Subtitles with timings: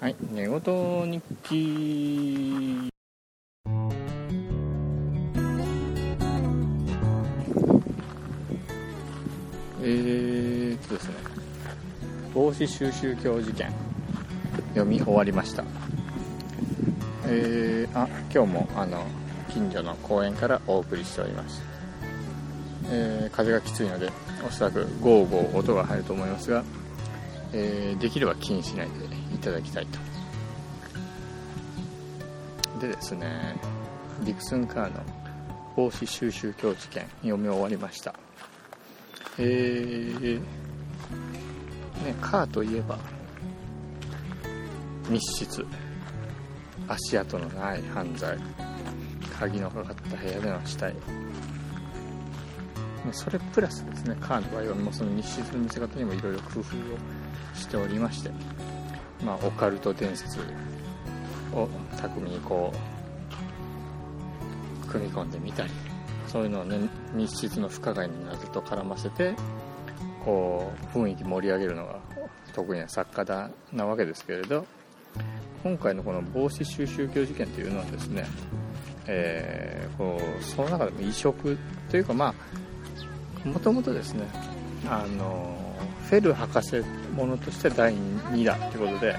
[0.00, 0.60] はい、寝言
[1.10, 2.88] 日記。
[9.82, 11.14] えーっとですね、
[12.32, 13.72] 帽子収集教事件、
[14.68, 15.64] 読み終わりました。
[17.26, 19.04] えー、あ、今日もあの、
[19.52, 21.60] 近所の公園からお送りしております。
[22.92, 24.12] えー風がきついので、
[24.46, 26.62] おそらくゴーゴー音が入ると思いますが、
[27.52, 29.07] えーできれば気にしないで
[29.38, 29.98] いただきたいと。
[32.80, 33.56] でですね
[34.24, 35.00] ディクスン・カーの
[35.76, 38.14] 帽子収集教事件読み終わりました。
[39.38, 40.42] えー、ね
[42.20, 42.98] カーといえば
[45.08, 45.64] 密室。
[46.88, 48.38] 足跡のない犯罪。
[49.38, 50.94] 鍵のかかった部屋での死体。
[53.12, 56.64] それプラスですねカーの場合はもうその密室の見せ方にもいろいろ工夫を
[57.54, 58.30] しておりまして、
[59.24, 60.38] まあ、オカルト伝説
[61.52, 62.72] を巧みにこ
[64.84, 65.70] う組み込んでみたり
[66.26, 66.78] そういうのをね
[67.14, 69.34] 密室の不可解な謎と絡ませて
[70.24, 71.98] こう雰囲気盛り上げるのが
[72.54, 74.66] 得意な作家だなわけですけれど
[75.62, 78.26] 今回のこの帽子収集教事件というのはですね、
[79.06, 81.58] えーこうその中でも異色
[81.90, 82.32] というかま
[83.44, 84.28] あもともとですね
[84.88, 85.67] あの
[86.08, 86.82] フェル博士
[87.14, 89.14] ものとして第2弾ということで。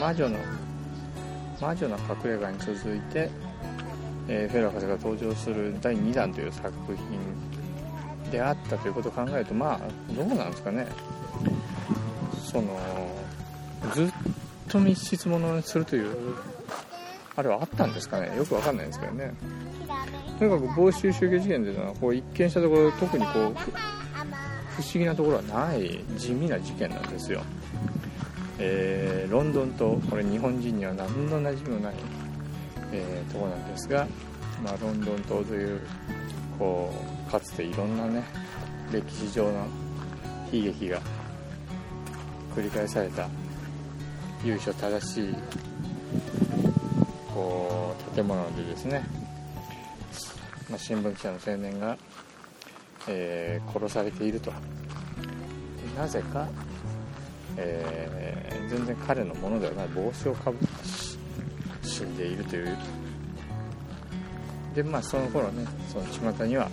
[0.00, 0.38] 魔女の
[1.60, 3.30] 魔女の隠れ家に続いて、
[4.26, 9.80] えーフェル博士が登場する第2弾という作品であったということを考えるとまあ
[10.12, 10.86] どうなんですかね。
[12.50, 12.76] その
[13.94, 14.12] ずっ
[14.68, 16.34] と密室ものにするという
[17.36, 18.34] あれはあったんですかね。
[18.36, 19.32] よくわかんないんですけどね。
[20.40, 27.42] とにかく帽子収集事件というのはこう一見したところ特にこう不思議なところはない地味な事件なんですよ、
[28.58, 31.94] えーロンドンとこれ日本人には何の馴染みもない、
[32.90, 34.08] えーところなんですが、
[34.64, 35.80] まあ、ロンドン島という
[36.58, 36.90] こ
[37.28, 38.24] うかつていろんなね
[38.90, 39.66] 歴史上の
[40.50, 41.02] 悲劇が
[42.56, 43.28] 繰り返された
[44.42, 45.34] 由緒正しい
[47.34, 49.19] こう建物でですね
[50.70, 51.98] まあ、新聞記者の青年が、
[53.08, 54.52] えー殺されていると。
[55.96, 56.48] なぜか、
[57.56, 60.66] えー全然彼のものではない帽子をかぶって
[61.82, 62.76] 死んでいるという。
[64.74, 66.70] でまあその頃ねその巷には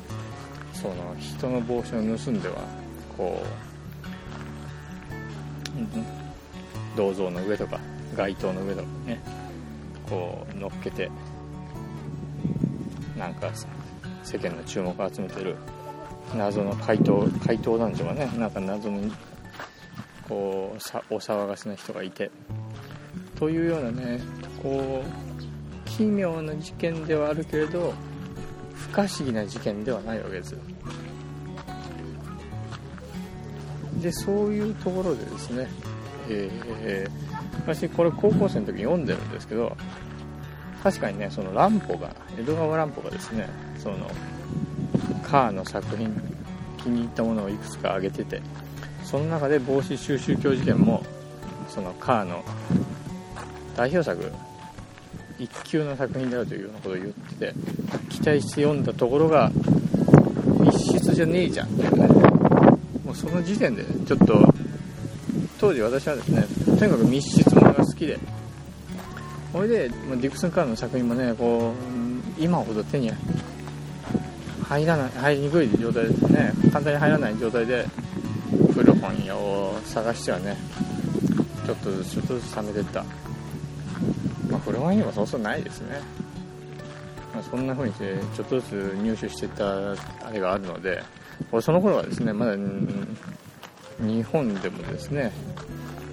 [0.73, 2.55] その人の帽子を盗んでは
[3.17, 3.41] こ
[5.75, 6.05] う、うん
[6.95, 7.79] 銅像の上とか
[8.15, 9.19] 街灯の上とかね
[10.07, 11.09] こう乗っけて
[13.17, 13.51] なんか
[14.27, 15.55] 世間の注目を集めてる
[16.35, 18.99] 謎の怪盗怪盗男女がねなんか謎の
[20.27, 22.29] こうさお騒がせな人がいて。
[23.39, 24.19] というようなね
[24.63, 27.93] こう奇妙な事件ではあるけれど
[28.73, 30.57] 不可思議な事件ではないわけです。
[34.01, 35.67] でそういうところでですね、
[36.29, 37.27] えー
[37.67, 39.75] 私これ高校生の時に読んでるんですけど
[40.87, 44.09] 確かにねその乱歩が江戸川乱歩がですねその
[45.21, 46.09] カーの作品
[46.77, 48.41] 気に入ったものをいくつか挙げてて
[49.03, 51.03] その中で帽子収集教事件も
[51.67, 52.41] そのカーの
[53.75, 54.31] 代表作
[55.37, 57.53] 一級の作品であるというようなことを言ってて
[58.09, 59.51] 期待して読んだところが
[60.61, 62.07] 密室じゃねえじゃんっていうね。
[63.03, 64.53] もうその時点でちょっと
[65.59, 66.45] 当時私はですね
[66.77, 68.17] とにかく密室ものが好きで
[69.57, 71.73] それでまあディクスン・カーの作品もねこ
[72.37, 73.11] う今ほど手に
[74.63, 76.53] 入らない入りにくい状態ですね。
[76.71, 77.87] 簡単に入らない状態で
[78.75, 80.55] 古本屋を探してはね
[81.65, 83.03] ちょっとずつちょっとずつ貯めてった。
[84.47, 85.99] まあ古本屋にもそうそうないですね、
[87.33, 91.01] まあ、そんな風にしてちょっとずつ入手していったあれがあるので
[91.51, 92.55] 俺その頃はですねまだ
[93.99, 95.31] 日本でもですね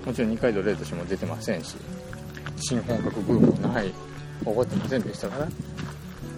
[0.06, 1.76] もちろん二階堂レイとしても出てませんし
[2.56, 3.94] 新本格ブームもない起
[4.44, 5.48] こってませんでしたから、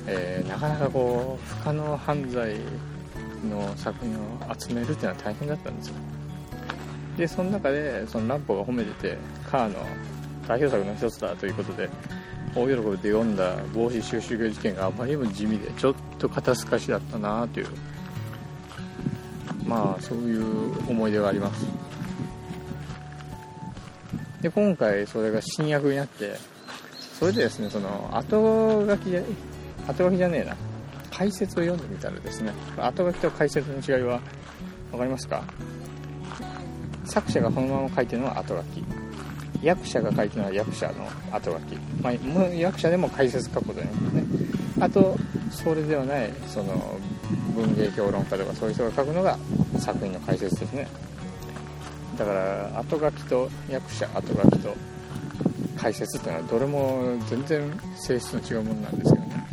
[0.06, 2.56] えーなかなかこう不可能犯罪
[3.48, 5.94] の作品を集めるっていうのは大変だったんですよ。
[7.16, 9.16] でその中でそのランポが褒めてて
[9.50, 9.74] カーの
[10.46, 11.88] 代表作の一つだということで
[12.54, 17.66] 大喜びで読んだ帽子収集業事件があまりにも地味でちょっと肩透かしだったなという
[19.64, 21.66] まあそういう思い出があります。
[24.46, 26.36] で今回それが新訳になって
[27.18, 29.24] それでですねその後書き後
[29.98, 30.56] 書きじゃねえな。
[31.10, 34.20] 解説を読んでみたらですね後書きと解説の違いは
[34.92, 35.42] 分かりますか？
[37.06, 38.84] 作者がそのまま書いてるのは後書き。
[39.62, 42.12] 役者が書いてるのは役者の後書き、まあ、
[42.54, 44.24] 役者でも解説書くことになりますね。
[44.78, 45.16] あと
[45.50, 47.00] それではないその
[47.56, 49.36] 文芸評論家とかそういう人が書くのが
[49.80, 50.86] 作品の解説ですね。
[52.18, 54.74] だから後書きと役者後書きと
[55.76, 59.46] 解説っていうのはどれも全然性質の違うものなんですけどね。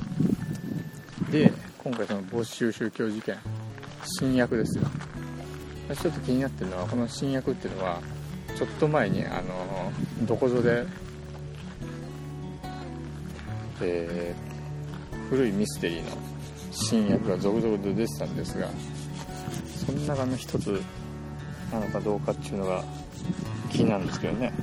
[1.31, 3.37] で今回その没収宗教事件
[4.19, 4.85] 新薬ですよ。
[6.01, 7.99] ちょっと気になってるのはこの新薬っていうのは
[8.57, 9.91] ちょっと前にあの
[10.25, 10.85] どこぞで、
[13.81, 16.17] えー、古いミステリーの
[16.71, 18.69] 新薬が続々と出てたんですが
[19.85, 20.81] その中の一つ
[21.73, 22.83] なのかどうかっていうのが
[23.71, 24.53] 気になるんですけどね。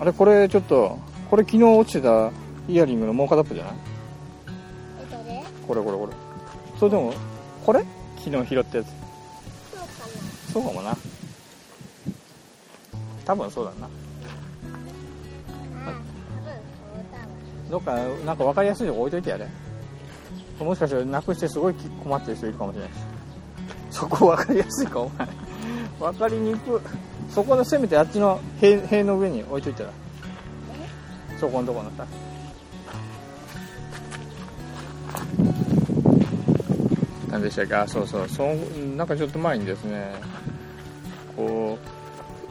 [0.00, 0.98] あれこれちょっと
[1.30, 2.30] これ昨日落ちてた
[2.68, 3.74] イヤリングのもう片っぽじゃない？
[5.66, 6.12] これこれこれ。
[6.78, 7.14] それでも
[7.64, 7.84] これ？
[8.18, 8.88] 昨日拾ったやつ。
[10.52, 10.82] そうかも。
[10.82, 10.96] な。
[13.24, 13.88] 多分そうだな。
[17.70, 19.48] どっかなんか分かりやすいとこ置いといてやれ。
[20.58, 22.94] もしかしたらなくしてすごい困ってる人いるかもしれないし
[23.96, 25.26] そこ分かりやすいかお前。
[25.98, 26.82] 分かりにく
[27.30, 29.90] そこのせめてあっちの塀塀の上に置いといたら。
[31.40, 32.06] そこのとこのさ。
[37.30, 37.74] 何でしたっけ？
[37.74, 38.28] あそうそう。
[38.28, 38.54] その
[38.96, 40.12] なんかちょっと前にですね
[41.34, 41.78] こ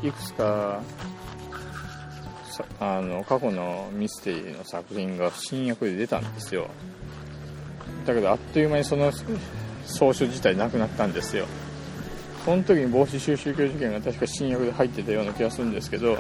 [0.04, 0.82] ういくつか
[2.80, 6.70] あの過去のミステリーの作品が新訳で出たんですよ。
[8.08, 9.12] だけどあっという間にその
[9.86, 11.46] 総書自体なくなったんですよ。
[12.44, 16.16] その時に防止収集教事件が確か新訳で入ってたような気がするんですけど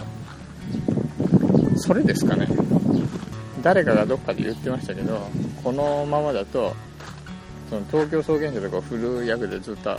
[1.75, 2.47] それですかね。
[3.61, 5.29] 誰かがどっかで言ってましたけど
[5.63, 6.75] このままだと
[7.69, 9.97] その東京草原社とか古い役でずっと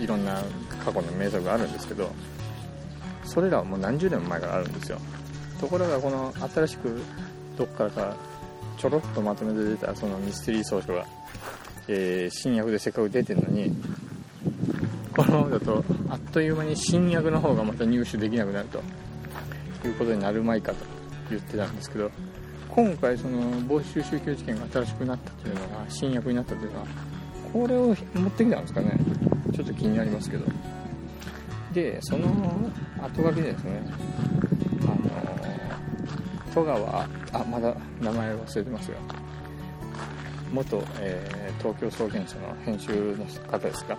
[0.00, 0.42] いろんな
[0.84, 2.10] 過去の名作があるんですけど
[3.24, 4.98] それらはもう何十年も前からあるんですよ。
[5.60, 7.00] ところがこの新しく
[7.56, 8.16] どっからか
[8.76, 11.06] ちょろっとまとめて出たそのミステリー総書が、
[11.88, 13.76] えー、新訳でせっかく出てるのに
[15.16, 18.82] このままだとあっという間に新訳の方がまた入手できなくなると
[19.86, 20.84] いうことになるまいかと
[21.30, 22.10] 言ってたんですけど
[22.70, 26.86] 今回その防止収集事件が新しくなったというのが新訳になったというのは
[27.52, 28.98] これを持ってきたんですかね。
[29.54, 30.44] ちょっと気になりますけど。
[31.72, 32.28] でその
[33.02, 33.82] 後書きでですね
[34.82, 37.02] あの戸川
[37.32, 38.96] あまだ名前忘れてますが
[40.54, 43.98] 元、えー、東京草原社の編集の方ですか？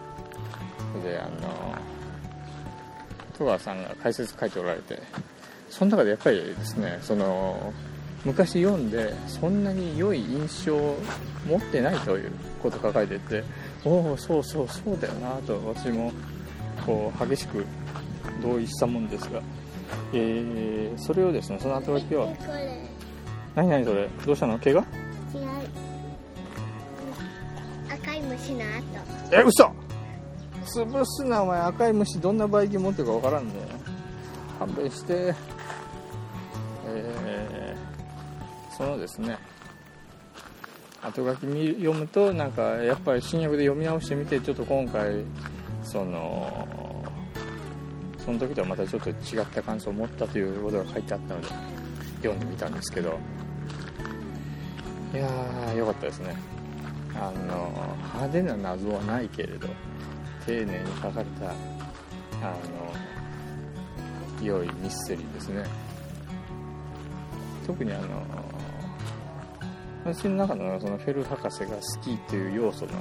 [1.03, 1.75] であの
[3.37, 4.97] 戸川さんが解説書いておられて
[5.69, 7.73] その中でやっぱりですねその
[8.23, 10.97] 昔読んでそんなに良い印象を
[11.47, 12.31] 持ってないという
[12.63, 13.43] こと書かれてて
[13.83, 16.11] おおそうそうそうだよなと私も
[16.85, 17.65] こう激しく
[18.41, 19.41] 同意したもんですが、
[20.13, 22.33] えー、それをですねその後書きを
[23.53, 24.07] 何何それ？
[24.25, 24.57] どうしたの？
[24.59, 24.83] 怪我？
[28.45, 28.65] 虫の後
[29.31, 29.71] え嘘。
[30.65, 33.53] 潰すなお前赤い虫どんなバイキン持ってるか分からんね。
[34.59, 35.33] 勘弁して
[36.87, 39.37] えー、そのですね。
[41.01, 45.23] 後書き読むとなんかやっぱり新訳で読み直してみてちょっと今回
[45.83, 46.67] その
[48.17, 51.47] その時とはまたちょっと違った感想を持ったということが書いてあったので
[52.17, 53.19] 読んでみたんですけど。
[55.13, 56.35] いやー良かったですね。
[57.15, 57.71] あの
[58.25, 59.67] 派手な謎はないけれど
[60.45, 62.55] 丁寧に書かれたあ
[64.39, 65.63] の良いミステリーですね。
[67.65, 68.21] 特にあの
[70.03, 72.91] 私の中のそのフェル博士が好きっていう要素の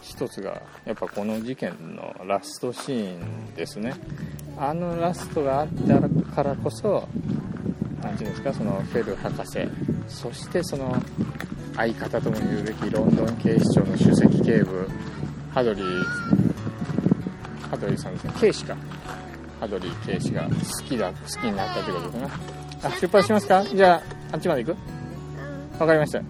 [0.00, 3.94] 一つがやっぱこの事件のラストシーンですね。
[4.56, 7.06] あのラストがあったからこそ
[8.02, 9.68] 何て言うんですかそのフェル博士
[10.08, 10.94] そしてその
[11.76, 14.88] 相方とも言うべきロンドン警視庁の首席警部
[15.52, 16.04] ハドリー
[17.70, 18.32] ハドリーさんですね。
[18.38, 18.76] 警視か
[19.60, 20.50] ハドリー警視が好
[20.84, 22.28] きだ好きになったということですね。
[22.82, 23.64] あ出発しますか？
[23.64, 24.78] じゃああっちまで行く？
[25.78, 26.22] 分かりました。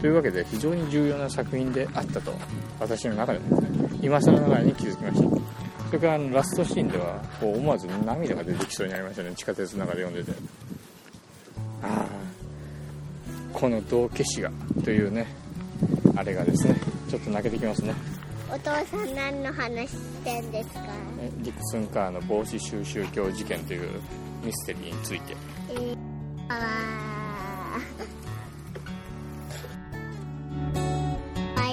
[0.00, 2.32] というわけで非常に重要な作品であったと
[2.78, 5.28] 私の中でもですね今更ながらに気づきました。
[5.88, 9.32] それからあのラストシーンではこう思わず涙が出てきそうになりましたね。
[9.34, 10.38] 地下鉄の中で読んでて。
[13.60, 14.50] この道化師が
[14.84, 15.26] というね
[16.16, 16.76] あれがですね
[17.10, 17.92] ちょっと泣けてきますね。
[18.52, 20.80] お父さん何の話してんですか？
[21.42, 24.00] ディクスンカーの帽子収集教事件という
[24.44, 25.36] ミステリーについて、
[25.70, 25.96] えー、
[26.48, 27.78] あ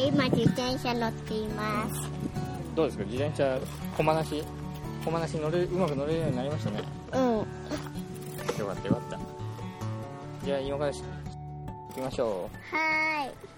[0.06, 2.01] 今自転車乗っています。
[2.75, 3.03] どうですか？
[3.06, 3.60] 自転車
[3.96, 4.44] 駒なし
[5.03, 6.84] 駒なし乗れうまく乗れるようになりましたね。
[7.13, 7.22] うん。
[7.39, 7.46] よ
[8.67, 9.20] かったよかった。
[10.46, 10.91] じゃあ今から
[11.98, 12.75] きましょう。
[12.75, 13.57] はい。